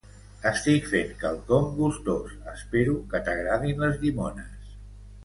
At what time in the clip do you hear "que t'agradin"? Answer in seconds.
3.13-3.85